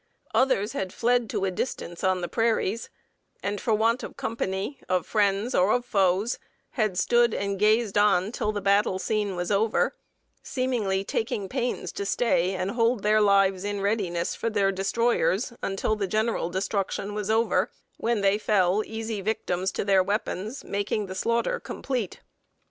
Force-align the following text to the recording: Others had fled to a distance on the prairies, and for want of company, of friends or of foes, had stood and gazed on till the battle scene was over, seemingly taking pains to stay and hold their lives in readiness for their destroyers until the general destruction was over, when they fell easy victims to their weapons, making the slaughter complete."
Others 0.33 0.71
had 0.73 0.91
fled 0.91 1.29
to 1.29 1.45
a 1.45 1.51
distance 1.51 2.03
on 2.03 2.21
the 2.21 2.27
prairies, 2.27 2.89
and 3.43 3.61
for 3.61 3.75
want 3.75 4.01
of 4.01 4.17
company, 4.17 4.81
of 4.89 5.05
friends 5.05 5.53
or 5.53 5.71
of 5.71 5.85
foes, 5.85 6.39
had 6.71 6.97
stood 6.97 7.35
and 7.35 7.59
gazed 7.59 7.95
on 7.99 8.31
till 8.31 8.51
the 8.51 8.61
battle 8.63 8.97
scene 8.97 9.35
was 9.35 9.51
over, 9.51 9.95
seemingly 10.41 11.03
taking 11.03 11.47
pains 11.47 11.91
to 11.91 12.03
stay 12.03 12.55
and 12.55 12.71
hold 12.71 13.03
their 13.03 13.21
lives 13.21 13.63
in 13.63 13.79
readiness 13.79 14.33
for 14.33 14.49
their 14.49 14.71
destroyers 14.71 15.53
until 15.61 15.95
the 15.95 16.07
general 16.07 16.49
destruction 16.49 17.13
was 17.13 17.29
over, 17.29 17.69
when 17.97 18.21
they 18.21 18.39
fell 18.39 18.81
easy 18.83 19.21
victims 19.21 19.71
to 19.71 19.85
their 19.85 20.01
weapons, 20.01 20.63
making 20.63 21.05
the 21.05 21.13
slaughter 21.13 21.59
complete." 21.59 22.21